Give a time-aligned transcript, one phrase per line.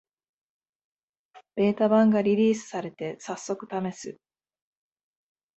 [1.55, 4.17] ベータ版がリリースされて、さっそくためす